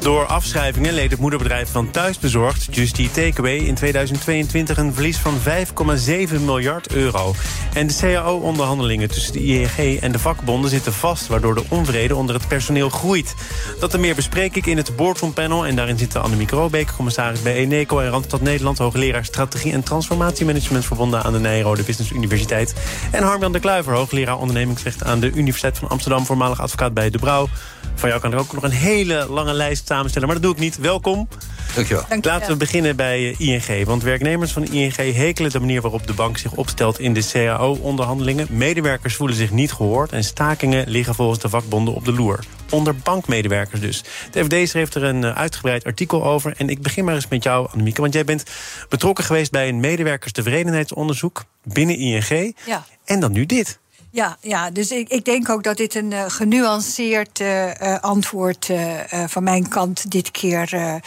[0.00, 6.40] Door afschrijvingen leed het moederbedrijf van Thuisbezorgd, Justy Takeaway, in 2022 een verlies van 5,7
[6.44, 7.34] miljard euro.
[7.74, 12.34] En de CAO-onderhandelingen tussen de IEG en de vakbonden zitten vast, waardoor de onvrede onder
[12.34, 13.34] het personeel groeit.
[13.80, 15.66] Dat en meer bespreek ik in het Boardroom Panel.
[15.66, 20.84] En daarin zitten Annemiek Robeek, commissaris bij Eneco en Randstad Nederland, hoogleraar strategie en transformatiemanagement
[20.84, 22.74] verbonden aan de Nijrode Business Universiteit.
[23.10, 27.18] En Harmjan de Kluiver, hoogleraar ondernemingsrecht aan de Universiteit van Amsterdam, voormalig advocaat bij De
[27.18, 27.48] Brouw.
[27.94, 30.72] Van jou kan ik ook nog een hele lange lijst samenstellen, maar dat doe ik
[30.72, 30.78] niet.
[30.78, 31.28] Welkom.
[31.74, 32.04] Dankjewel.
[32.20, 33.86] Laten we beginnen bij eh, ING.
[33.86, 38.46] Want werknemers van ING hekelen de manier waarop de bank zich opstelt in de CAO-onderhandelingen.
[38.50, 42.44] Medewerkers voelen zich niet gehoord en stakingen liggen volgens de vakbonden op de loer.
[42.70, 44.04] Onder bankmedewerkers dus.
[44.30, 46.54] De FD schreef er een eh, uitgebreid artikel over.
[46.56, 48.00] En ik begin maar eens met jou, Annemieke.
[48.00, 48.42] Want jij bent
[48.88, 52.54] betrokken geweest bij een medewerkerstevredenheidsonderzoek binnen ING.
[52.66, 52.84] Ja.
[53.04, 53.78] En dan nu dit.
[54.10, 59.00] Ja, ja, dus ik, ik denk ook dat dit een uh, genuanceerd uh, antwoord uh,
[59.26, 61.00] van mijn kant dit keer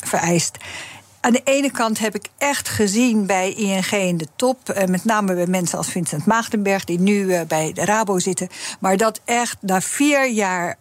[0.00, 0.56] vereist.
[1.20, 5.34] Aan de ene kant heb ik echt gezien bij ING in de top, met name
[5.34, 8.48] bij mensen als Vincent Maagdenberg, die nu bij de Rabo zitten,
[8.80, 10.76] maar dat echt na vier jaar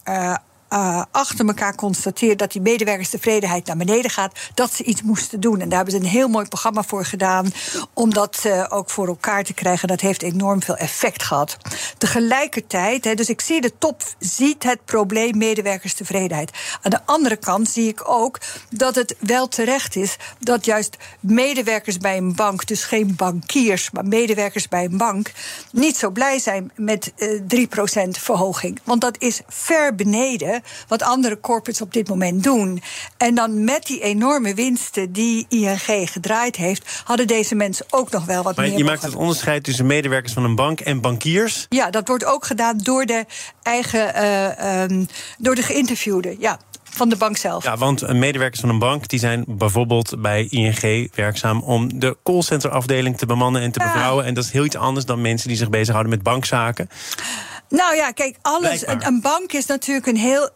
[0.70, 5.60] uh, achter elkaar constateert dat die medewerkerstevredenheid naar beneden gaat, dat ze iets moesten doen.
[5.60, 7.52] En daar hebben ze een heel mooi programma voor gedaan
[7.94, 9.88] om dat uh, ook voor elkaar te krijgen.
[9.88, 11.58] Dat heeft enorm veel effect gehad.
[11.98, 16.52] Tegelijkertijd, dus ik zie de top ziet het probleem medewerkerstevredenheid.
[16.82, 21.98] Aan de andere kant zie ik ook dat het wel terecht is dat juist medewerkers
[21.98, 25.32] bij een bank, dus geen bankiers, maar medewerkers bij een bank,
[25.72, 27.67] niet zo blij zijn met uh,
[28.05, 28.80] 3% verhoging.
[28.84, 30.57] Want dat is ver beneden
[30.88, 32.82] wat andere corporates op dit moment doen.
[33.18, 38.26] En dan met die enorme winsten die ING gedraaid heeft, hadden deze mensen ook nog
[38.26, 38.78] wel wat maar meer.
[38.78, 41.66] Je maakt het onderscheid tussen medewerkers van een bank en bankiers?
[41.70, 43.26] Ja, dat wordt ook gedaan door de
[43.62, 45.08] eigen, uh, um,
[45.38, 46.36] door de geïnterviewden.
[46.40, 46.60] Ja
[46.98, 47.64] van de bank zelf.
[47.64, 53.17] Ja, want medewerkers van een bank die zijn bijvoorbeeld bij ING werkzaam om de callcenterafdeling
[53.17, 53.86] te bemannen en te ja.
[53.86, 54.26] bevrouwen.
[54.26, 56.90] En dat is heel iets anders dan mensen die zich bezighouden met bankzaken.
[57.70, 58.88] Nou ja, kijk, alles.
[58.88, 60.50] Een, een bank is natuurlijk een heel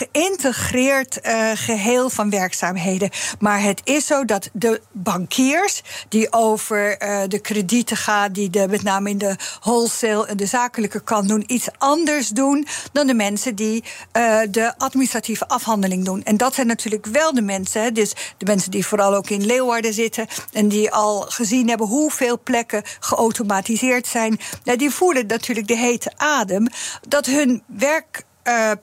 [0.00, 3.10] geïntegreerd uh, geheel van werkzaamheden.
[3.38, 8.68] Maar het is zo dat de bankiers die over uh, de kredieten gaan, die de,
[8.68, 13.14] met name in de wholesale en de zakelijke kant doen, iets anders doen dan de
[13.14, 13.84] mensen die
[14.16, 16.22] uh, de administratieve afhandeling doen.
[16.22, 19.92] En dat zijn natuurlijk wel de mensen, dus de mensen die vooral ook in Leeuwarden
[19.92, 24.38] zitten en die al gezien hebben hoeveel plekken geautomatiseerd zijn.
[24.64, 26.66] Nou, die voelen natuurlijk de hete adem
[27.08, 28.28] dat hun werk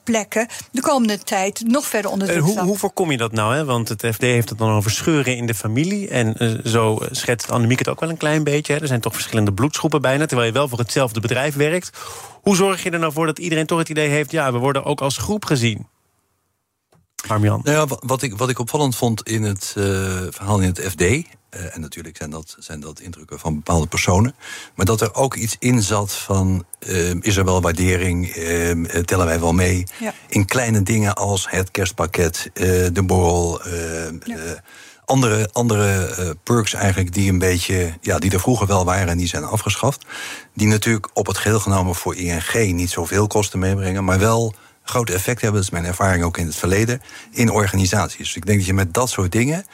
[0.03, 3.55] plekken de komende tijd nog verder onder druk uh, hoe, hoe, voorkom je dat nou?
[3.55, 3.65] Hè?
[3.65, 6.09] Want het FD heeft het dan over scheuren in de familie.
[6.09, 8.73] En uh, zo schetst Annemiek het ook wel een klein beetje.
[8.73, 8.79] Hè?
[8.79, 11.97] Er zijn toch verschillende bloedsgroepen bijna, terwijl je wel voor hetzelfde bedrijf werkt.
[12.41, 14.31] Hoe zorg je er nou voor dat iedereen toch het idee heeft...
[14.31, 15.87] ja, we worden ook als groep gezien?
[17.27, 17.61] Armjan.
[17.63, 19.71] Nou ja, wat ik, wat ik opvallend vond in het
[20.29, 21.03] verhaal in het FD...
[21.55, 24.35] Uh, en natuurlijk zijn dat, zijn dat indrukken van bepaalde personen.
[24.75, 28.35] Maar dat er ook iets in zat van: uh, is er wel waardering?
[28.35, 29.83] Uh, tellen wij wel mee?
[29.99, 30.13] Ja.
[30.27, 33.61] In kleine dingen als het kerstpakket, de borrel.
[34.23, 34.63] Ja.
[35.05, 39.27] andere andere perks eigenlijk die een beetje, ja, die er vroeger wel waren en die
[39.27, 40.05] zijn afgeschaft.
[40.53, 44.55] Die natuurlijk op het geheel genomen voor ING niet zoveel kosten meebrengen, maar wel
[44.89, 45.59] grote effect hebben.
[45.59, 47.01] Dat is mijn ervaring ook in het verleden.
[47.31, 48.17] In organisaties.
[48.17, 49.65] Dus ik denk dat je met dat soort dingen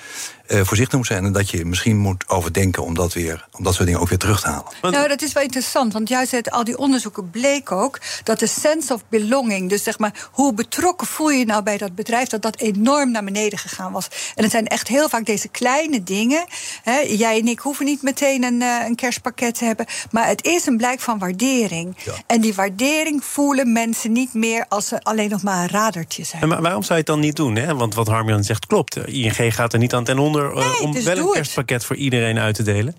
[0.48, 1.26] uh, voorzichtig moet zijn.
[1.26, 4.18] En dat je misschien moet overdenken om dat, weer, om dat soort dingen ook weer
[4.18, 4.72] terug te halen.
[4.82, 5.94] Nou, dat is wel interessant.
[5.94, 9.70] Want juist uit al die onderzoeken bleek ook dat de sense of belonging.
[9.70, 12.28] Dus zeg maar, hoe betrokken voel je je nou bij dat bedrijf?
[12.28, 14.08] Dat dat enorm naar beneden gegaan was.
[14.36, 16.46] En het zijn echt heel vaak deze kleine dingen.
[16.84, 19.86] Hè, jij en ik hoeven niet meteen een, uh, een kerstpakket te hebben.
[20.12, 21.96] Maar het is een blijk van waardering.
[22.04, 22.14] Ja.
[22.28, 26.42] En die waardering voelen mensen niet meer als ze alleen nog maar een radertje zijn.
[26.42, 27.56] En waarom zou je het dan niet doen?
[27.56, 27.76] Hè?
[27.76, 29.08] Want wat Harmjan zegt klopt.
[29.08, 31.32] ING gaat er niet aan ten onder nee, om dus wel een het.
[31.32, 32.96] kerstpakket voor iedereen uit te delen.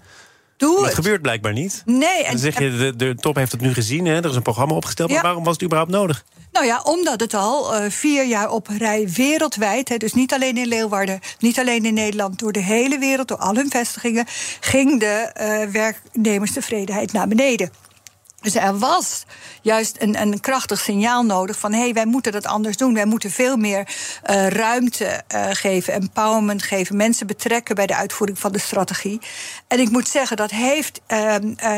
[0.57, 0.95] Doe dat het.
[0.95, 1.83] gebeurt blijkbaar niet.
[1.85, 4.15] Nee, en, Dan zeg je, de, de top heeft het nu gezien, hè?
[4.17, 5.09] er is een programma opgesteld.
[5.09, 5.15] Ja.
[5.15, 6.25] Maar waarom was het überhaupt nodig?
[6.53, 10.57] Nou ja, omdat het al uh, vier jaar op rij wereldwijd, hè, dus niet alleen
[10.57, 14.25] in Leeuwarden, niet alleen in Nederland, door de hele wereld, door al hun vestigingen,
[14.61, 17.71] ging de uh, werknemerstevredenheid naar beneden.
[18.45, 19.25] Dus er was
[19.63, 22.95] juist een, een krachtig signaal nodig van hé, hey, wij moeten dat anders doen.
[22.95, 23.89] Wij moeten veel meer
[24.31, 29.21] uh, ruimte uh, geven, empowerment geven, mensen betrekken bij de uitvoering van de strategie.
[29.69, 31.35] En ik moet zeggen, dat heeft uh,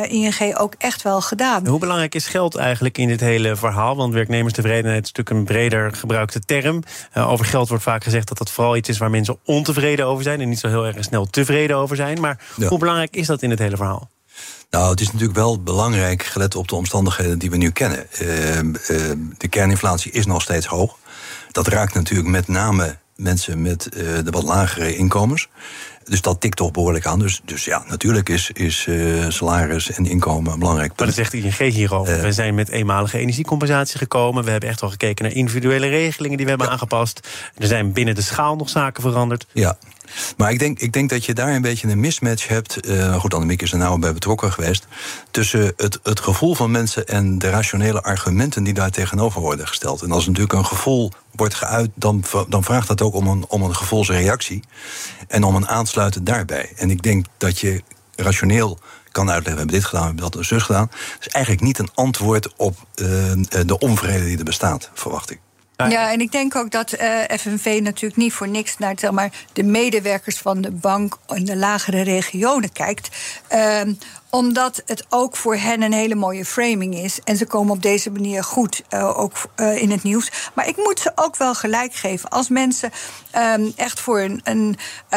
[0.08, 1.66] ING ook echt wel gedaan.
[1.66, 3.96] Hoe belangrijk is geld eigenlijk in dit hele verhaal?
[3.96, 6.82] Want werknemerstevredenheid is natuurlijk een breder gebruikte term.
[7.14, 10.40] over geld wordt vaak gezegd dat dat vooral iets is waar mensen ontevreden over zijn
[10.40, 12.20] en niet zo heel erg snel tevreden over zijn.
[12.20, 12.68] Maar ja.
[12.68, 14.10] hoe belangrijk is dat in het hele verhaal?
[14.70, 18.06] Nou, het is natuurlijk wel belangrijk, gelet op de omstandigheden die we nu kennen.
[18.22, 18.72] Uh, uh,
[19.36, 20.98] de kerninflatie is nog steeds hoog.
[21.50, 25.48] Dat raakt natuurlijk met name mensen met uh, de wat lagere inkomens.
[26.08, 27.18] Dus dat tikt toch behoorlijk aan.
[27.18, 30.98] Dus, dus ja, natuurlijk is, is uh, salaris en inkomen een belangrijk punt.
[30.98, 32.16] Maar dat zegt ING hierover.
[32.16, 34.44] Uh, we zijn met eenmalige energiecompensatie gekomen.
[34.44, 36.72] We hebben echt wel gekeken naar individuele regelingen die we hebben ja.
[36.72, 37.28] aangepast.
[37.56, 39.46] Er zijn binnen de schaal nog zaken veranderd.
[39.52, 39.78] Ja,
[40.36, 42.88] maar ik denk, ik denk dat je daar een beetje een mismatch hebt.
[42.88, 44.86] Uh, goed, Annemiek is er nou bij betrokken geweest.
[45.30, 50.02] Tussen het, het gevoel van mensen en de rationele argumenten die daar tegenover worden gesteld.
[50.02, 53.62] En als natuurlijk een gevoel wordt geuit, dan, dan vraagt dat ook om een, om
[53.62, 54.62] een gevoelsreactie.
[55.28, 56.72] En om een aansluiten daarbij.
[56.76, 57.82] En ik denk dat je
[58.16, 58.78] rationeel
[59.12, 60.90] kan uitleggen, we hebben dit gedaan, we hebben dat en zus gedaan.
[61.20, 63.06] is eigenlijk niet een antwoord op uh,
[63.66, 65.38] de onvrede die er bestaat, verwacht ik.
[65.76, 69.32] Ja, en ik denk ook dat uh, FNV natuurlijk niet voor niks naar zeg maar,
[69.52, 73.08] de medewerkers van de bank in de lagere regionen kijkt.
[73.52, 73.80] Uh,
[74.36, 77.20] omdat het ook voor hen een hele mooie framing is.
[77.24, 80.30] En ze komen op deze manier goed uh, ook uh, in het nieuws.
[80.54, 82.28] Maar ik moet ze ook wel gelijk geven.
[82.28, 82.90] Als mensen
[83.54, 84.76] um, echt voor een, een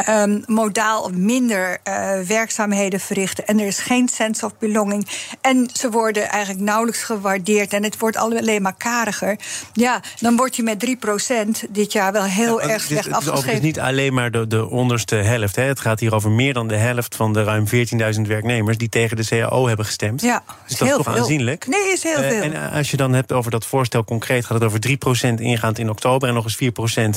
[0.09, 3.47] um, modaal of minder uh, werkzaamheden verrichten.
[3.47, 5.07] en er is geen sense of belonging.
[5.41, 7.73] en ze worden eigenlijk nauwelijks gewaardeerd.
[7.73, 9.39] en het wordt alleen maar kariger.
[9.73, 10.97] ja, dan word je met
[11.65, 13.49] 3% dit jaar wel heel ja, erg slecht afgeschreven.
[13.49, 15.55] Het is niet alleen maar de, de onderste helft.
[15.55, 15.63] Hè.
[15.63, 17.65] Het gaat hier over meer dan de helft van de ruim
[18.15, 18.77] 14.000 werknemers.
[18.77, 20.21] die tegen de CAO hebben gestemd.
[20.21, 21.21] Ja, dus dat is toch veel.
[21.21, 21.67] aanzienlijk.
[21.67, 22.31] Nee, is heel veel.
[22.31, 25.79] Uh, en als je dan hebt over dat voorstel concreet, gaat het over 3% ingaand
[25.79, 26.57] in oktober en nog eens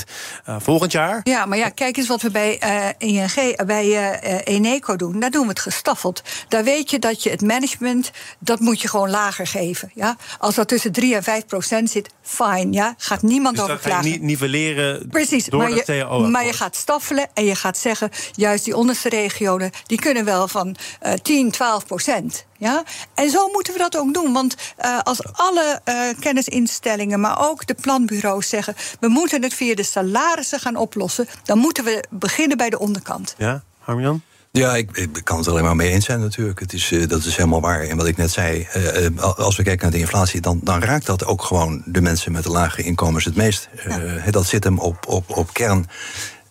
[0.01, 0.09] 4%
[0.49, 1.21] uh, volgend jaar.
[1.23, 5.19] Ja, maar ja, kijk eens wat we bij uh, ING, bij Eneco doen.
[5.19, 6.21] Daar doen we het gestaffeld.
[6.47, 9.91] Daar weet je dat je het management, dat moet je gewoon lager geven.
[9.93, 10.17] Ja?
[10.39, 12.71] Als dat tussen 3 en 5 procent zit, fine.
[12.71, 12.93] Ja?
[12.97, 14.11] Gaat niemand dus over klagen.
[14.11, 16.27] Niet nivelleren Precies, door maar dat je, CAO.
[16.27, 20.47] maar je gaat staffelen en je gaat zeggen, juist die onderste regionen, die kunnen wel
[20.47, 20.75] van
[21.21, 22.45] 10, 12 procent.
[22.57, 22.83] Ja?
[23.13, 24.33] En zo moeten we dat ook doen.
[24.33, 28.75] Want uh, als alle uh, kennisinstellingen, maar ook de planbureaus zeggen...
[28.99, 31.27] we moeten het via de salarissen gaan oplossen...
[31.43, 33.35] dan moeten we beginnen bij de onderkant.
[33.37, 34.21] Ja, Harmjan?
[34.51, 36.59] Ja, ik, ik, kan het er alleen maar mee eens zijn natuurlijk.
[36.59, 37.81] Het is, uh, dat is helemaal waar.
[37.81, 40.41] En wat ik net zei, uh, als we kijken naar de inflatie...
[40.41, 43.69] Dan, dan raakt dat ook gewoon de mensen met de lage inkomens het meest.
[43.87, 44.31] Ja.
[44.31, 45.87] dat zit hem op, op, op kern...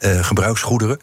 [0.03, 0.99] gebruiksgoederen.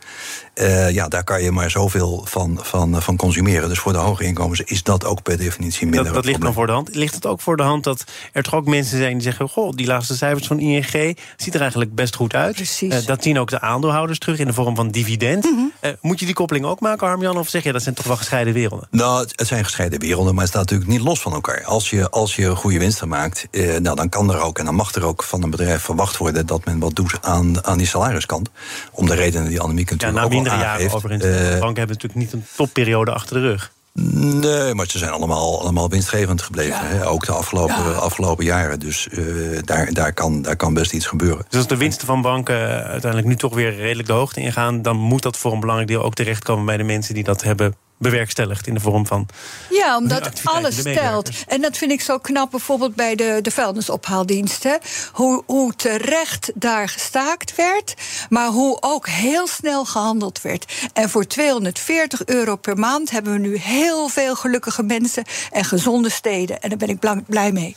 [0.59, 3.69] Uh, ja, daar kan je maar zoveel van, van, van consumeren.
[3.69, 6.03] Dus voor de hoge inkomens is dat ook per definitie minder.
[6.03, 6.95] Dat, dat ligt dan voor de hand.
[6.95, 8.03] Ligt het ook voor de hand dat
[8.33, 11.61] er toch ook mensen zijn die zeggen: Goh, die laatste cijfers van ING ziet er
[11.61, 12.55] eigenlijk best goed uit.
[12.55, 12.93] Precies.
[12.93, 15.43] Uh, dat zien ook de aandeelhouders terug in de vorm van dividend.
[15.43, 15.71] Mm -hmm.
[15.81, 17.37] uh, moet je die koppeling ook maken, Harmjan?
[17.37, 18.87] Of zeg je dat zijn toch wel gescheiden werelden?
[18.91, 21.63] Nou, het zijn gescheiden werelden, maar het staat natuurlijk niet los van elkaar.
[21.65, 23.47] Als je, als je goede winsten maakt,
[23.79, 26.45] nou, dan kan er ook en dan mag er ook van een bedrijf verwacht worden
[26.45, 28.49] dat men wat doet aan, aan die salariskant.
[28.91, 30.93] Om de redenen die Annemiek natuurlijk ja, ook mindere al jaren aangeeft.
[30.93, 31.25] overigens.
[31.25, 33.71] Uh, de banken hebben natuurlijk niet een topperiode achter de rug.
[33.93, 36.83] Nee, maar ze zijn allemaal, allemaal winstgevend gebleven.
[36.83, 36.85] Ja.
[36.85, 37.07] Hè?
[37.07, 37.91] Ook de afgelopen, ja.
[37.91, 38.79] afgelopen jaren.
[38.79, 41.45] Dus uh, daar, daar, kan, daar kan best iets gebeuren.
[41.49, 44.81] Dus als de winsten van banken uiteindelijk nu toch weer redelijk de hoogte ingaan...
[44.81, 47.75] dan moet dat voor een belangrijk deel ook terechtkomen bij de mensen die dat hebben
[47.99, 49.27] bewerkstelligd in de vorm van.
[49.69, 51.29] Ja, omdat alles stelt.
[51.47, 54.79] En dat vind ik zo knap bijvoorbeeld bij de, de vuilnisophaaldiensten.
[55.11, 57.93] Hoe, hoe terecht daar gestaakt werd,
[58.29, 60.89] maar hoe ook heel snel gehandeld werd.
[60.93, 66.09] En voor 240 euro per maand hebben we nu heel veel gelukkige mensen en gezonde
[66.09, 66.61] steden.
[66.61, 67.75] En daar ben ik blij mee.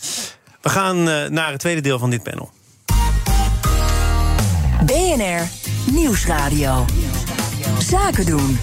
[0.61, 2.51] We gaan uh, naar het tweede deel van dit panel.
[4.87, 5.49] BNR
[5.91, 6.85] Nieuwsradio.
[7.79, 8.59] Zaken doen.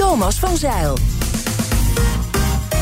[0.00, 0.94] Thomas van Zeil.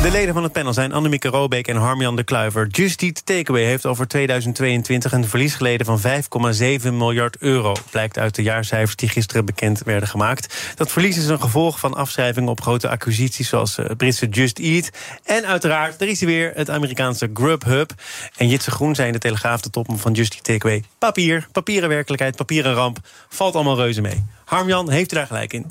[0.02, 2.66] De leden van het panel zijn Annemieke Robeek en Harmjan de Kluiver.
[2.66, 7.74] Just Eat Takeaway heeft over 2022 een verlies geleden van 5,7 miljard euro.
[7.90, 10.74] Blijkt uit de jaarcijfers die gisteren bekend werden gemaakt.
[10.74, 14.90] Dat verlies is een gevolg van afschrijvingen op grote acquisities zoals het Britse Just Eat.
[15.24, 17.92] En uiteraard, er is weer het Amerikaanse Grubhub.
[18.36, 20.84] En Jitse Groen zijn de Telegraaf, de topman van Just Eat Takeaway.
[20.98, 22.98] Papier, papieren werkelijkheid, papieren ramp.
[23.28, 24.24] Valt allemaal reuze mee.
[24.48, 25.66] Harmjan, heeft u daar gelijk in?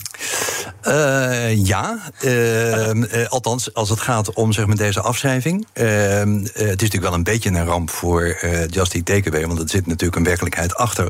[0.84, 5.68] Uh, ja, uh, uh, althans als het gaat om zeg maar, deze afschrijving.
[5.74, 8.38] het is natuurlijk wel een beetje een ramp voor
[8.70, 9.48] Just Eat Takeaway...
[9.48, 11.10] want er zit natuurlijk een werkelijkheid achter...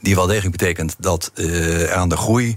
[0.00, 1.32] die wel degelijk betekent dat
[1.92, 2.56] aan de groei...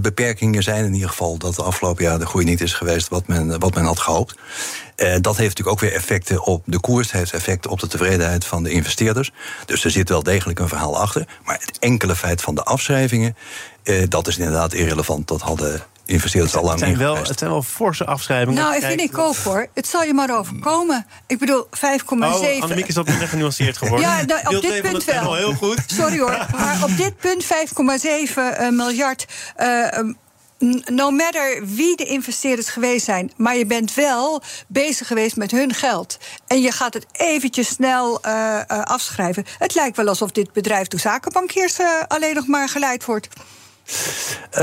[0.00, 0.84] beperkingen zijn.
[0.84, 3.74] In ieder geval dat de afgelopen jaar de groei niet is geweest wat men, wat
[3.74, 4.34] men had gehoopt.
[4.98, 8.44] Uh, dat heeft natuurlijk ook weer effecten op de koers, heeft effecten op de tevredenheid
[8.44, 9.32] van de investeerders.
[9.66, 11.26] Dus er zit wel degelijk een verhaal achter.
[11.44, 13.36] Maar het enkele feit van de afschrijvingen,
[13.84, 15.28] uh, dat is inderdaad irrelevant.
[15.28, 18.62] Dat hadden investeerders al lang wel, Het zijn wel forse afschrijvingen.
[18.62, 19.66] Nou, ik vind ik ook hoor.
[19.74, 21.06] Het zal je maar overkomen.
[21.26, 22.06] Ik bedoel, 5,7.
[22.08, 24.08] Oh, Annemiek is dat minder genuanceerd geworden.
[24.08, 25.34] ja, nou, op dit punt wel.
[25.34, 25.82] Heel goed.
[25.86, 26.46] Sorry hoor.
[26.52, 27.48] Maar op dit punt 5,7
[28.70, 29.26] miljard.
[29.58, 29.86] Uh,
[30.84, 35.74] no matter wie de investeerders geweest zijn, maar je bent wel bezig geweest met hun
[35.74, 36.18] geld.
[36.46, 39.44] En je gaat het eventjes snel uh, uh, afschrijven.
[39.58, 43.28] Het lijkt wel alsof dit bedrijf door zakenbankiers uh, alleen nog maar geleid wordt.
[44.52, 44.60] Uh,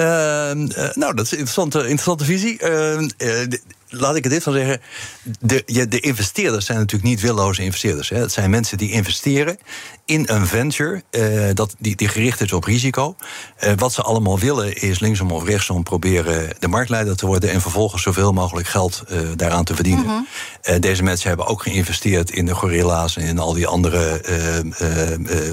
[0.93, 2.57] nou, dat is een interessante, interessante visie.
[3.97, 4.81] Laat ik er dit van zeggen.
[5.39, 8.09] De, de investeerders zijn natuurlijk niet willoze investeerders.
[8.09, 8.17] Hè.
[8.17, 9.57] Het zijn mensen die investeren
[10.05, 13.15] in een venture uh, dat, die, die gericht is op risico.
[13.63, 17.51] Uh, wat ze allemaal willen is linksom of rechtsom proberen de marktleider te worden...
[17.51, 20.05] en vervolgens zoveel mogelijk geld uh, daaraan te verdienen.
[20.05, 20.27] Mm
[20.63, 20.79] -hmm.
[20.79, 23.17] deze mensen hebben ook geïnvesteerd in de gorilla's...
[23.17, 24.21] en in al die andere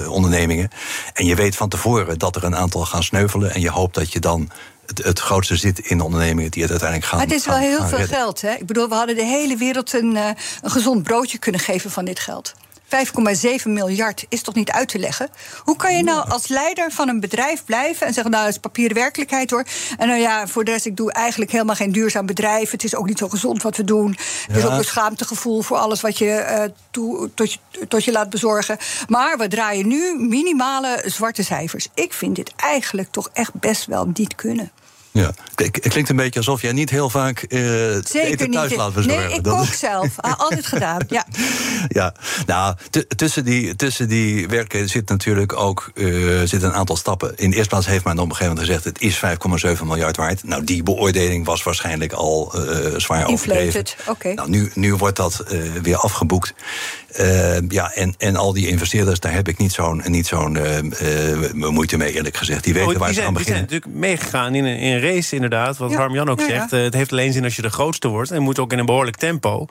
[0.07, 0.69] ondernemingen.
[1.13, 3.53] En je weet van tevoren dat er een aantal gaan sneuvelen...
[3.53, 4.51] en je hoopt dat je dan
[4.97, 7.19] het, het, grootste zit in ondernemingen die het uiteindelijk gaan.
[7.19, 8.17] Maar het is wel heel veel redden.
[8.17, 8.41] geld.
[8.41, 8.53] Hè?
[8.53, 10.27] Ik bedoel, we hadden de hele wereld een, uh,
[10.61, 12.53] een gezond broodje kunnen geven van dit geld.
[12.93, 15.29] 5,7 miljard is toch niet uit te leggen?
[15.63, 18.59] Hoe kan je nou als leider van een bedrijf blijven en zeggen: Nou, dat is
[18.59, 19.65] papieren werkelijkheid hoor.
[19.97, 22.71] En nou ja, voor de rest, ik doe eigenlijk helemaal geen duurzaam bedrijf.
[22.71, 24.17] Het is ook niet zo gezond wat we doen.
[24.47, 28.11] Het is ook een schaamtegevoel voor alles wat je, uh, toe, tot, je tot je
[28.11, 28.77] laat bezorgen.
[29.07, 31.87] Maar we draaien nu minimale zwarte cijfers.
[31.93, 34.71] Ik vind dit eigenlijk toch echt best wel niet kunnen.
[35.13, 38.79] Ja, het klinkt een beetje alsof jij niet heel vaak uh, Zeker eten thuis niet.
[38.79, 39.27] laat bezorgen.
[39.27, 40.09] Nee, ik kook zelf.
[40.17, 41.25] Altijd gedaan, ja.
[41.87, 42.13] Ja,
[42.45, 42.75] nou,
[43.15, 47.35] tussen die, tussen die werken zit natuurlijk ook uh, zit een aantal stappen.
[47.35, 48.83] In de eerste plaats heeft men op een gegeven moment gezegd...
[48.83, 50.43] het is 5,7 miljard waard.
[50.43, 53.83] Nou, die beoordeling was waarschijnlijk al uh, zwaar overdreven.
[54.07, 54.33] Okay.
[54.33, 55.43] Nou, nu, nu wordt dat
[55.81, 56.53] weer afgeboekt.
[57.19, 60.77] Uh, ja, en, en al die investeerders, daar heb ik niet zo'n niet zo'n uh,
[60.77, 62.63] uh, moeite mee, eerlijk gezegd.
[62.63, 63.67] Die weten oh, die waar zijn, ze aan beginnen.
[63.67, 65.77] Die zijn natuurlijk meegegaan in een, in een race, inderdaad.
[65.77, 65.97] Wat ja.
[65.97, 66.71] Harm-Jan ook ja, zegt.
[66.71, 66.77] ja.
[66.77, 68.31] het heeft alleen zin als je de grootste wordt.
[68.31, 69.67] En moet ook in een behoorlijk tempo.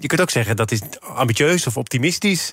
[0.00, 2.52] je kunt ook zeggen dat is ambitieus of optimistisch.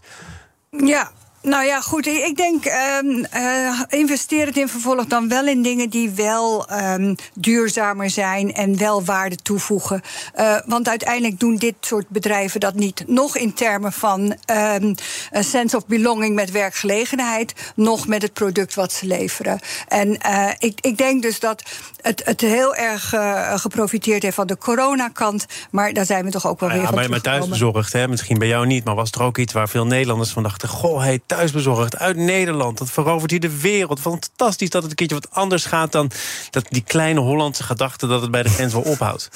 [0.69, 1.11] Ja,
[1.43, 2.07] nou ja, goed.
[2.07, 7.15] Ik denk, um, uh, investeer het in vervolg dan wel in dingen die wel um,
[7.33, 10.01] duurzamer zijn en wel waarde toevoegen.
[10.35, 13.03] Uh, want uiteindelijk doen dit soort bedrijven dat niet.
[13.07, 14.95] Nog in termen van um,
[15.31, 19.59] een sense of belonging met werkgelegenheid, nog met het product wat ze leveren.
[19.87, 21.63] En uh, ik, ik denk dus dat
[22.01, 23.13] het, het heel erg
[23.55, 25.45] geprofiteerd heeft van de coronakant.
[25.71, 28.07] Maar daar zijn we toch ook wel Nou weer ja, van maar, maar thuisbezorgd, hè,
[28.07, 31.01] misschien bij jou niet, maar was er ook iets waar veel Nederlanders van dachten: Goh,
[31.01, 33.99] hey, thuisbezorgd uit Nederland, dat verovert hier de wereld.
[33.99, 36.11] Fantastisch dat het een keertje wat anders gaat dan
[36.49, 39.29] dat die kleine Hollandse gedachte dat het bij de grens wel ophoudt.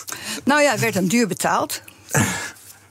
[0.44, 1.82] Nou ja, het werd dan duur betaald.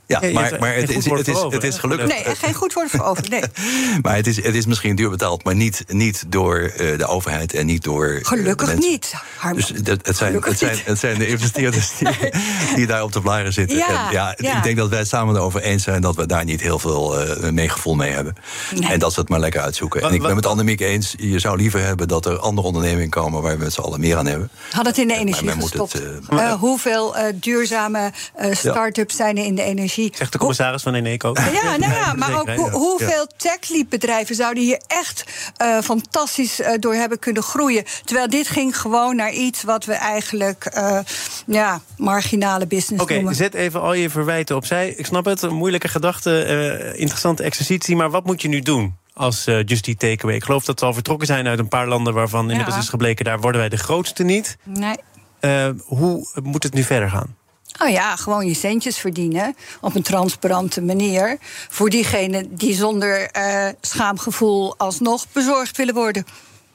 [0.08, 2.08] Ja, maar, maar het, is, het, is, het is gelukkig.
[2.08, 3.24] Nee, geen goed woord voor over.
[3.30, 3.42] Nee.
[4.02, 7.54] Maar het is, het is misschien duur betaald, maar niet, niet door uh, de overheid
[7.54, 8.08] en niet door.
[8.08, 8.90] uh, Gelukkig mensen.
[8.90, 9.14] niet.
[9.54, 10.84] Dus het, het, zijn, Gelukkig het, zijn, niet.
[10.86, 12.08] het zijn de investeerders die,
[12.76, 13.76] die daar op de blaren zitten.
[13.76, 14.56] Ja, en ja, ja.
[14.56, 17.28] Ik denk dat wij het samen erover eens zijn dat we daar niet heel veel
[17.44, 18.36] uh, meegevoel mee hebben.
[18.74, 18.90] Nee.
[18.90, 20.00] En dat ze het maar lekker uitzoeken.
[20.00, 22.66] Wat- en ik ben wat- met Annemiek eens, je zou liever hebben dat er andere
[22.66, 24.50] ondernemingen komen waar we met z'n allen meer aan hebben.
[24.70, 25.92] Had het in de energie gestopt.
[25.92, 29.94] het, Uh, hoeveel uh, duurzame uh, start-ups zijn er in de energie?
[30.12, 31.32] Zegt de commissaris van Eneco.
[31.34, 35.24] Ja, nou ja, maar ook hoeveel tech-lead-bedrijven zouden hier echt
[35.62, 37.84] uh, fantastisch uh, door hebben kunnen groeien.
[38.04, 40.98] Terwijl dit ging gewoon naar iets wat we eigenlijk uh,
[41.46, 43.34] ja, marginale business Oké, noemen.
[43.34, 44.88] zet even al je verwijten opzij.
[44.88, 47.96] Ik snap het, een moeilijke gedachte, eh, interessante exercitie.
[47.96, 50.34] Maar wat moet je nu doen als uh, Just Takeaway?
[50.34, 52.14] Ik geloof dat ze al vertrokken zijn uit een paar landen...
[52.14, 52.80] waarvan inmiddels Ja.
[52.82, 54.56] is gebleken, daar worden wij de grootste niet.
[54.62, 54.96] Nee.
[55.40, 57.36] Uh, hoe moet het nu verder gaan?
[57.78, 61.38] Oh ja, gewoon je centjes verdienen op een transparante manier.
[61.68, 66.26] Voor diegenen die zonder uh, schaamgevoel alsnog bezorgd willen worden.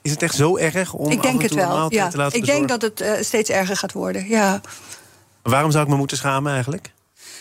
[0.01, 1.93] Is het echt zo erg om ik denk en het wel.
[1.93, 2.08] Ja.
[2.08, 4.27] te laten Ik denk dat het uh, steeds erger gaat worden.
[4.27, 4.62] Ja.
[5.41, 6.91] Waarom zou ik me moeten schamen eigenlijk?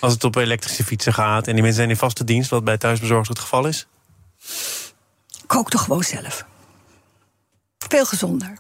[0.00, 2.50] Als het op elektrische fietsen gaat en die mensen zijn in vaste dienst...
[2.50, 3.87] wat bij thuisbezorgd het geval is?
[5.47, 6.45] Kook toch gewoon zelf.
[7.79, 8.59] Veel gezonder.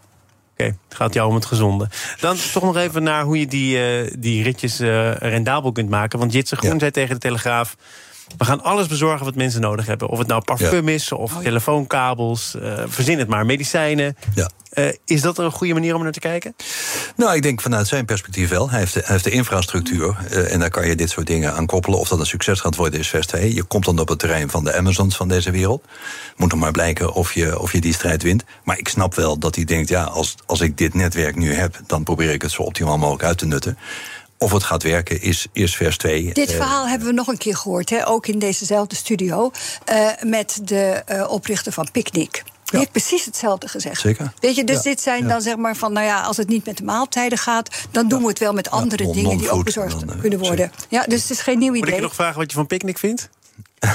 [1.00, 1.88] Gaat jou om het gezonde.
[2.20, 6.18] Dan toch nog even naar hoe je die, uh, die ritjes uh, rendabel kunt maken.
[6.18, 6.78] Want Jitse Groen Ja.
[6.78, 7.76] zei tegen de Telegraaf...
[8.38, 10.08] We gaan alles bezorgen wat mensen nodig hebben.
[10.08, 14.16] Of het nou parfum is, of telefoonkabels, uh, verzin het maar, medicijnen.
[14.34, 14.50] Ja.
[14.74, 16.54] Uh, is dat een goede manier om naar te kijken?
[17.16, 18.70] Nou, ik denk vanuit zijn perspectief wel.
[18.70, 21.54] Hij heeft de, hij heeft de infrastructuur uh, en daar kan je dit soort dingen
[21.54, 21.98] aan koppelen.
[21.98, 23.54] Of dat een succes gaat worden is vers 2.
[23.54, 25.84] Je komt dan op het terrein van de Amazons van deze wereld.
[26.36, 28.44] Moet nog maar blijken of je, of je die strijd wint.
[28.64, 31.80] Maar ik snap wel dat hij denkt, ja, als, als ik dit netwerk nu heb...
[31.86, 33.78] dan probeer ik het zo optimaal mogelijk uit te nutten.
[34.42, 36.32] Of het gaat werken is, is vers 2.
[36.32, 38.08] Dit verhaal hebben we nog een keer gehoord, hè?
[38.08, 39.50] ook in dezezelfde studio...
[39.92, 42.42] Uh, met de uh, oprichter van Picnic.
[42.64, 44.00] Die heeft precies hetzelfde gezegd.
[44.00, 44.32] Zeker.
[44.40, 44.82] Weet je, dus Ja.
[44.82, 45.28] dit zijn Ja.
[45.28, 48.22] dan zeg maar van, nou ja, als het niet met de maaltijden gaat, dan doen
[48.22, 50.72] we het wel met andere non- dingen die ook bezorgd dan, eh, kunnen worden.
[50.88, 51.94] Ja, dus het is geen nieuw Moet ik idee.
[51.96, 53.28] je nog vragen wat je van Picnic vindt?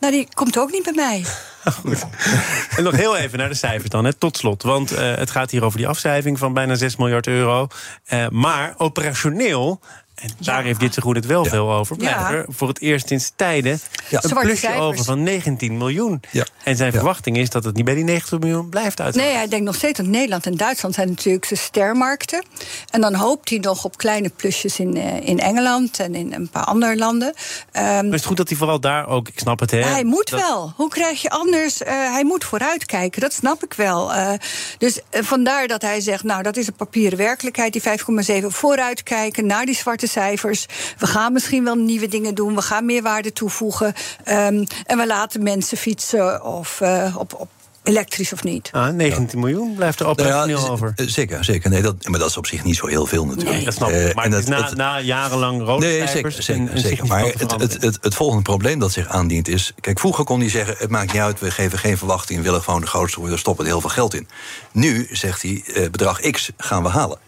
[0.00, 1.24] Nou, die komt ook niet bij mij.
[2.76, 4.62] En nog heel even naar de cijfers dan, hè, tot slot.
[4.62, 7.66] Want eh, het gaat hier over die afschrijving van bijna 6 miljard euro.
[8.04, 9.80] Eh, maar operationeel,
[10.20, 11.50] en daar heeft dit zo goed het wel Ja.
[11.50, 12.02] veel over...
[12.04, 14.18] er voor het eerst sinds tijden Ja.
[14.22, 14.84] een Zwarte plusje cijfers.
[14.84, 16.20] over van 19 miljoen.
[16.30, 16.44] Ja.
[16.64, 16.96] En zijn Ja.
[16.98, 19.14] verwachting is dat het niet bij die 90 miljoen blijft uit.
[19.14, 22.44] Nee, hij denkt nog steeds dat Nederland en Duitsland zijn natuurlijk zijn stermarkten.
[22.90, 26.48] En dan hoopt hij nog op kleine plusjes in, eh, in Engeland en in een
[26.48, 27.34] paar andere landen.
[27.72, 29.78] Ehm, Maar is het goed dat hij vooral daar ook, ik snap het hè...
[29.84, 30.72] hij moet dat- wel.
[30.76, 31.82] Hoe krijg je anders?
[31.82, 34.12] eh, hij moet vooruitkijken, dat snap ik wel.
[34.12, 34.32] Eh,
[34.78, 38.52] dus vandaar dat hij zegt: Nou, dat is een papieren werkelijkheid, die 5,7.
[38.52, 40.66] Vooruitkijken naar die zwarte cijfers.
[40.98, 42.54] We gaan misschien wel nieuwe dingen doen.
[42.54, 43.92] We gaan meer waarde toevoegen.
[44.24, 47.48] Ehm, en we laten mensen fietsen of eh, op, op
[47.82, 48.68] elektrisch of niet.
[48.72, 50.92] Ah, 19 miljoen blijft er Nou ja, over.
[50.96, 51.70] eh, Zeker, zeker.
[51.70, 53.56] Nee, dat, maar dat is op zich niet zo heel veel natuurlijk.
[53.56, 53.94] Nee, dat snap ik.
[54.08, 57.06] Eh, Maar dat- na, dat- na jarenlang rode Nee, cijfers zeker, zeker, en een zeker.
[57.06, 59.72] Maar het, het, het, het volgende probleem dat zich aandient is...
[59.80, 61.40] Kijk, vroeger kon hij zeggen, het maakt niet uit...
[61.40, 63.38] we geven geen verwachting, we willen gewoon de grootste worden...
[63.38, 64.28] stoppen er heel veel geld in.
[64.72, 67.18] Nu zegt hij, eh, bedrag X gaan we halen.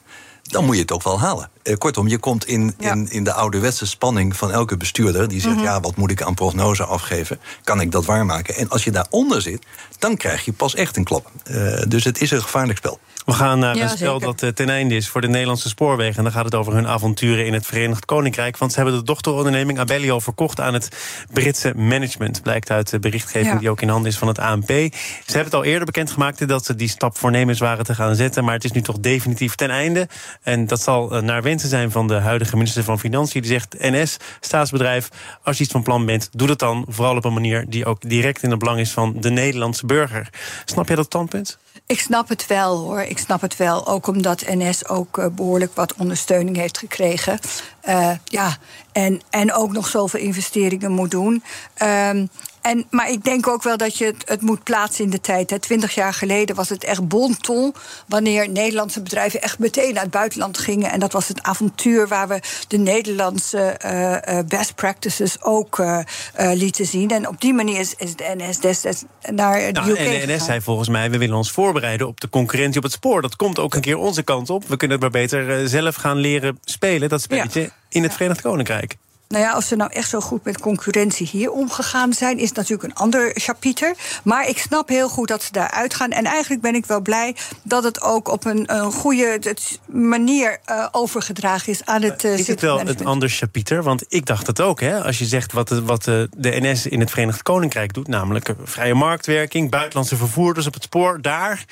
[0.43, 1.51] Dan moet je het ook wel halen.
[1.62, 2.92] Eh, kortom, je komt in, Ja.
[2.92, 5.28] in, in de ouderwetse spanning van elke bestuurder...
[5.28, 7.40] die zegt, ja, wat moet ik aan prognose afgeven?
[7.64, 8.54] Kan ik dat waarmaken?
[8.54, 9.64] En als je daaronder zit,
[9.99, 11.31] dan krijg je pas echt een klap.
[11.45, 12.99] Eh, dus het is een gevaarlijk spel.
[13.25, 14.26] We gaan naar Ja, een spel zeker.
[14.26, 16.16] dat eh, ten einde is voor de Nederlandse spoorwegen.
[16.16, 18.57] En dan gaat het over hun avonturen in het Verenigd Koninkrijk.
[18.57, 20.88] Want ze hebben de dochteronderneming Abellio verkocht aan het
[21.33, 22.42] Britse management.
[22.42, 23.59] Blijkt uit de berichtgeving Ja.
[23.59, 24.66] die ook in handen is van het ANP.
[24.69, 24.90] Ze
[25.25, 28.45] hebben het al eerder bekendgemaakt dat ze die stap voornemens waren te gaan zetten.
[28.45, 30.09] Maar het is nu toch definitief ten einde.
[30.42, 33.42] En dat zal naar zijn van de huidige minister van Financiën.
[33.42, 35.09] Die zegt: NS, staatsbedrijf,
[35.42, 38.00] als je iets van plan bent, doe dat dan vooral op een manier die ook
[38.00, 40.28] direct in het belang is van de Nederlandse burger.
[40.64, 41.59] Snap jij dat standpunt?
[41.87, 43.00] Ik snap het wel hoor.
[43.00, 43.87] Ik snap het wel.
[43.87, 47.38] Ook omdat NS ook eh, behoorlijk wat ondersteuning heeft gekregen.
[47.80, 48.56] Eh, ja,
[48.93, 51.43] en, en ook nog zoveel investeringen moet doen.
[51.75, 52.26] Ehm,
[52.63, 55.51] en, maar ik denk ook wel dat je het, het moet plaatsen in de tijd.
[55.51, 55.59] Hè.
[55.59, 57.75] Twintig jaar geleden was het echt bon ton...
[58.07, 60.91] wanneer Nederlandse bedrijven echt meteen naar het buitenland gingen.
[60.91, 65.99] En dat was het avontuur waar we de Nederlandse eh, eh, best practices ook eh,
[66.35, 67.11] lieten zien.
[67.11, 70.11] En op die manier is, is de NS destijds naar de Nou, UK en de
[70.11, 70.41] NS gegaan.
[70.41, 73.23] zei volgens mij, we willen ons voorbereiden op de concurrentie op het spoor.
[73.23, 74.69] Dat komt ook een keer onze kant op.
[74.69, 78.97] We kunnen het maar beter zelf gaan leren spelen, dat spelletje, in het Verenigd Koninkrijk.
[79.32, 82.56] Nou ja, als ze nou echt zo goed met concurrentie hier omgegaan zijn, is het
[82.56, 83.95] natuurlijk een ander chapiter.
[84.25, 86.10] Maar ik snap heel goed dat ze daar uitgaan.
[86.10, 90.86] En eigenlijk ben ik wel blij dat het ook op een, een goede manier eh,
[90.92, 93.82] overgedragen is aan het uh, Is het wel het ander chapiter?
[93.82, 95.02] Want ik dacht het ook, hè?
[95.04, 98.49] Als je zegt wat, de, wat de, de NS in het Verenigd Koninkrijk doet, namelijk
[98.49, 101.64] eh, vrije marktwerking, buitenlandse vervoerders op het spoor, daar.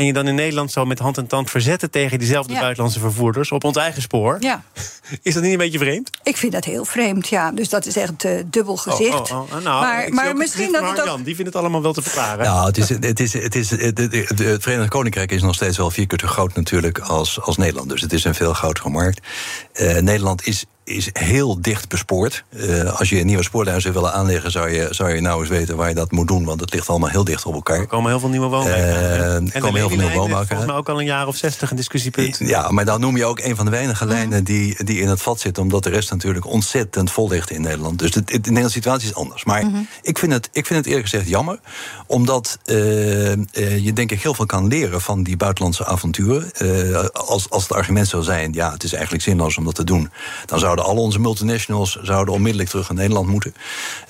[0.00, 2.60] En je dan in Nederland zo met hand en tand verzetten tegen diezelfde Ja.
[2.60, 4.36] buitenlandse vervoerders op ons eigen spoor.
[4.40, 4.62] Ja,
[5.22, 6.10] Is dat niet een beetje vreemd?
[6.22, 7.52] ik vind dat heel vreemd, ja.
[7.52, 9.30] Dus dat is echt eh, dubbel gezicht.
[9.30, 9.50] Oh, oh, oh.
[9.52, 11.24] Nou, maar maar misschien dat het ook...
[11.24, 12.44] Die vindt het allemaal wel te verklaren.
[12.44, 15.54] Nou, het, is, het, is, het, is, het, het, het- het Verenigd Koninkrijk is nog
[15.54, 17.88] steeds wel vier keer zo groot natuurlijk als, als Nederland.
[17.88, 19.26] Dus het is een veel grotere markt.
[19.72, 22.44] Eh, Nederland is, is heel dicht bespoord.
[22.48, 25.48] Eh, als je een nieuwe spoorlijn zou willen aanleggen, zou je, zou je nou eens
[25.48, 26.44] weten waar je dat moet doen.
[26.44, 27.78] Want het ligt allemaal heel dicht op elkaar.
[27.78, 28.88] Er komen heel veel nieuwe woonwijken.
[28.88, 29.26] Eh, aan, hè?
[29.26, 31.70] er en komen heel veel nieuwe woonwijken volgens mij ook al een jaar of zestig
[31.70, 32.38] een discussiepunt.
[32.38, 35.22] Ja, maar dan noem je ook een van de weinige lijnen die, die in het
[35.22, 37.98] vat zitten, omdat de rest natuurlijk ontzettend vol ligt in Nederland.
[37.98, 39.44] Dus de, de Nederlandse situatie is anders.
[39.44, 39.64] Maar
[40.02, 41.60] ik, vind het, ik vind het eerlijk gezegd jammer,
[42.06, 43.38] omdat eh, eh,
[43.84, 46.52] je denk ik heel veel kan leren van die buitenlandse avonturen.
[46.52, 49.84] Eh, als, als het argument zou zijn, ja, het is eigenlijk zinloos om dat te
[49.84, 50.10] doen,
[50.46, 53.54] dan zouden al onze multinationals zouden onmiddellijk terug naar Nederland moeten.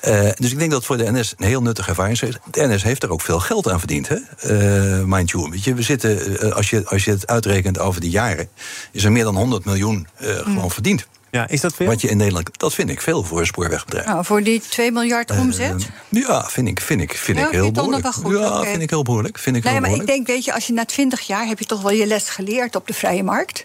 [0.00, 2.36] Eh, dus ik denk dat het voor de NS een heel nuttige ervaring is.
[2.50, 4.16] De NS heeft er ook veel geld aan verdiend, hè?
[4.16, 5.50] Eh, mind you.
[5.50, 8.48] Weet je, we zitten, eh, als, je, als je het uitrekent over de jaren,
[8.92, 11.06] is er meer dan 100 miljoen eh, gewoon verdiend.
[11.30, 11.86] Ja, is dat veel?
[11.86, 14.06] Wat je in Nederland, dat vind ik veel voor een spoorwegbedrijf.
[14.06, 15.88] Nou, voor die 2 miljard omzet?
[16.08, 18.02] Ja, vind ik, vind ik, vind Ja, ik heel behoorlijk.
[18.02, 18.38] wel goed?
[18.38, 19.38] Ja, vind ik heel behoorlijk.
[19.38, 21.58] Vind ik Nee, heel maar ik denk, weet je, als je na 20 jaar heb
[21.58, 23.64] je toch wel je les geleerd op de vrije markt.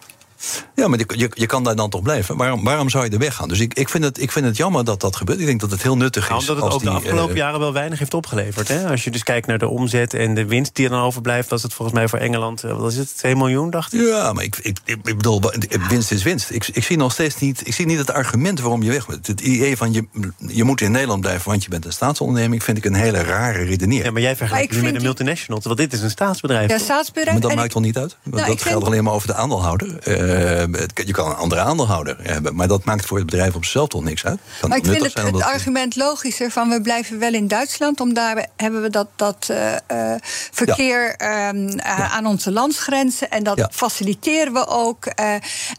[0.76, 2.38] Ja, maar je, je kan daar dan toch blijven.
[2.38, 3.48] Waarom, waarom zou je er weggaan?
[3.48, 5.40] Dus ik, ik, vind het, ik vind het jammer dat dat gebeurt.
[5.40, 6.50] Ik denk dat het heel nuttig Nou, is.
[6.50, 8.68] omdat het als ook de die, afgelopen eh, jaren wel weinig heeft opgeleverd.
[8.68, 8.88] Hè?
[8.90, 11.50] Als je dus kijkt naar de omzet en de winst die er dan overblijft...
[11.50, 14.02] was het volgens mij voor Engeland, eh, wat is het, 2 miljoen, dacht ik?
[14.02, 15.42] Ja, maar ik, ik, ik ik bedoel,
[15.90, 16.50] winst is winst.
[16.50, 19.28] Ik, ik zie nog steeds niet, ik zie niet het argument waarom je weg moet.
[19.28, 20.06] Het idee van je,
[20.48, 23.64] je moet in Nederland blijven, want je bent een staatsonderneming, vind ik een hele rare
[23.64, 24.06] redenering.
[24.06, 26.70] Ja, maar jij vergelijkt Maar nu met een multinational, terwijl dit is een staatsbedrijf.
[26.70, 27.32] Ja, staatsbedrijf.
[27.32, 28.18] maar dat en maakt ik- wel niet uit.
[28.24, 29.98] Want Nou, dat geldt alleen maar over de aandeelhouder.
[30.00, 32.56] Eh, het- je kan een andere aandeelhouder hebben.
[32.56, 34.40] Maar dat maakt voor het bedrijf op zichzelf toch niks uit.
[34.60, 38.00] Kan Maar ik vind het, het argument logischer van we blijven wel in Duitsland.
[38.00, 39.74] Om daar hebben we dat, dat eh,
[40.14, 40.20] eh,
[40.52, 43.30] verkeer ehm, eh, aan onze landsgrenzen.
[43.32, 43.70] En dat Ja.
[43.74, 45.06] faciliteren we ook.
[45.06, 45.34] eh,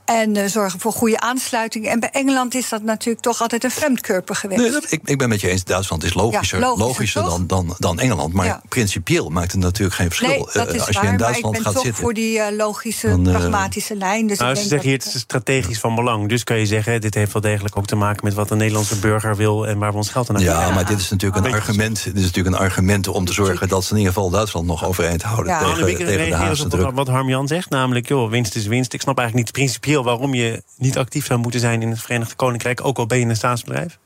[0.04, 1.86] en eh, zorgen voor goede aansluiting.
[1.88, 4.60] En bij Engeland is dat natuurlijk toch altijd een vreemdkörper geweest.
[4.60, 5.64] Nee, dat, ik, ik ben met je eens.
[5.64, 8.32] Duitsland is logischer, logischer, dan, dan, dan Engeland.
[8.32, 10.28] Maar principieel maakt het natuurlijk geen verschil.
[10.28, 10.90] Nee, dat Eh, is als waar.
[10.90, 12.02] je in maar ik Duitsland ben gaat toch zitten.
[12.02, 14.26] voor die eh, logische, Dan, eh, pragmatische lijn.
[14.26, 16.28] Dus Nou, ik ze denk zeggen hier, het is strategisch van belang.
[16.28, 18.24] Dus kan je zeggen, dit heeft wel degelijk ook te maken...
[18.24, 20.74] met wat de Nederlandse burger wil en waar we ons geld aan Ja, uitgeven.
[20.74, 22.04] maar dit is natuurlijk een argument.
[22.04, 24.84] Dit is natuurlijk een argument om te zorgen dat ze in ieder geval Duitsland nog
[24.84, 25.60] overeind houden Ja.
[25.60, 26.90] Nou, tegen, de Haagse druk.
[26.94, 28.92] wat Harmjan zegt, namelijk, joh, winst is winst.
[28.92, 32.36] Ik snap eigenlijk niet principieel waarom je niet actief zou moeten zijn in het Verenigd
[32.36, 33.98] Koninkrijk, ook al ben je een staatsbedrijf.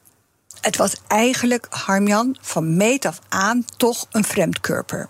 [0.61, 5.09] Het was eigenlijk, Harmjan, van meet af aan toch een vreemdkörper.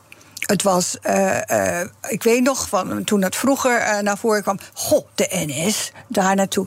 [0.50, 4.58] Het was, eh, eh, ik weet nog, van, toen dat vroeger eh, naar voren kwam...
[4.72, 6.66] goh, de NS, daar naartoe.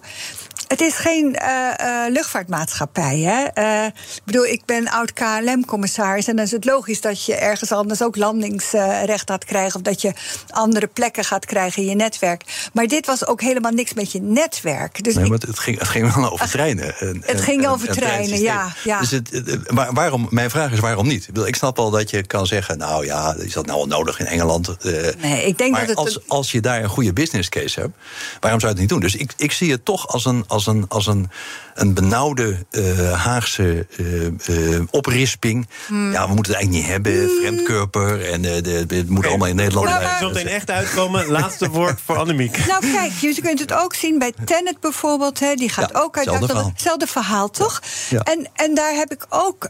[0.73, 3.19] Het is geen eh, eh, luchtvaartmaatschappij.
[3.19, 3.43] Hè?
[3.43, 6.27] Eh, ik bedoel, ik ben oud KLM-commissaris...
[6.27, 9.75] en dan is het logisch dat je ergens anders ook landingsrecht gaat krijgen...
[9.75, 10.13] of dat je
[10.49, 12.69] andere plekken gaat krijgen in je netwerk.
[12.73, 15.03] Maar dit was ook helemaal niks met je netwerk.
[15.03, 16.99] Dus Nee, ik- maar het ging, het ging wel over treinen.
[16.99, 18.99] En- Het ging en- over en treinen, ja, ja.
[18.99, 21.21] Dus het, het- waar- waarom, mijn vraag is waarom niet?
[21.21, 23.87] Ik, bedoel, ik snap wel dat je kan zeggen, nou ja, is dat nou wel
[23.87, 24.75] nodig in Engeland?
[24.83, 27.93] Nee, ik denk maar dat het als, als je daar een goede business case hebt,
[28.39, 28.99] waarom zou je het niet doen?
[28.99, 31.29] Dus ik, ik zie het toch als een, als een, als een,
[31.73, 35.67] een benauwde eh, Haagse eh, eh, oprisping.
[35.87, 36.11] Hmm.
[36.11, 38.31] Ja, we moeten het eigenlijk niet hebben, vreemdkörper...
[38.31, 40.09] en eh, het moet allemaal in Nederland blijven.
[40.09, 42.65] er zometeen echt uitkomen, laatste woord voor Annemiek.
[42.67, 45.39] Nou, kijk, je kunt het ook zien bij Tenet bijvoorbeeld.
[45.39, 46.69] Hè, die gaat Ja, ook uit hetzelfde verhaal.
[46.69, 47.81] Hetzelfde verhaal, toch?
[48.09, 48.19] Ja.
[48.19, 49.69] En, en daar heb ik ook.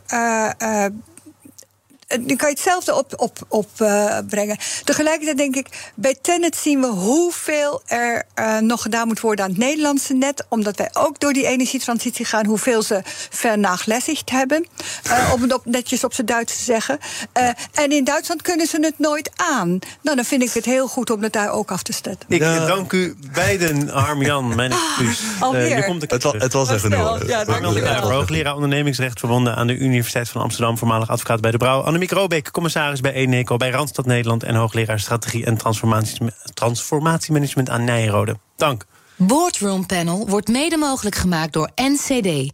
[2.13, 4.57] Eh, nu kan je hetzelfde op, op, op eh, brengen.
[4.83, 9.51] Tegelijkertijd denk ik, bij Tenet zien we hoeveel er eh, nog gedaan moet worden aan
[9.51, 10.45] het Nederlandse net.
[10.49, 14.67] Omdat wij ook door die energietransitie gaan, hoeveel ze vernachlässigt hebben.
[15.03, 16.99] Eh, om het op, netjes op zijn Duits te zeggen.
[17.31, 19.79] Eh, en in Duitsland kunnen ze het nooit aan.
[20.01, 22.17] Nou, dan vind ik het heel goed om het daar ook af te zetten.
[22.27, 22.65] Ik Ja.
[22.65, 25.21] dank u beiden, Harm-Jan, mijn excuus.
[25.39, 25.83] alweer.
[25.83, 27.27] Komt Het, het was even nul.
[27.27, 27.63] Ja, dank
[27.99, 31.81] hoogleraar ondernemingsrecht verbonden aan de Universiteit van Amsterdam, voormalig advocaat bij de Brouw.
[32.03, 37.83] Annemiek Robeek, commissaris bij Eneco bij Randstad Nederland en hoogleraar strategie en transformatie- transformatiemanagement aan
[37.83, 38.37] Nijrode.
[38.55, 38.85] Dank.
[39.15, 42.53] Boardroom Panel wordt mede mogelijk gemaakt door NCD,